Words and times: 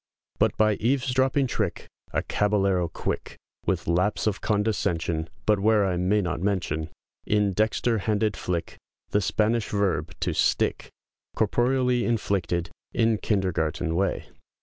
But 0.39 0.57
by 0.57 0.77
eavesdropping 0.77 1.45
trick, 1.45 1.85
A 2.11 2.23
caballero 2.23 2.87
quick, 2.87 3.37
With 3.67 3.87
lapse 3.87 4.25
of 4.25 4.41
condescension, 4.41 5.29
But 5.45 5.59
where 5.59 5.85
I 5.85 5.95
may 5.97 6.21
not 6.21 6.41
mention, 6.41 6.89
In 7.27 7.53
dexter 7.53 7.99
handed 7.99 8.35
flick, 8.35 8.77
The 9.11 9.21
Spanish 9.21 9.69
verb 9.69 10.11
to 10.21 10.33
"stick" 10.33 10.89
Corporeally 11.35 12.03
inflicted, 12.03 12.71
in 12.95 13.19
kindergarten 13.19 13.93
way. 13.95 14.25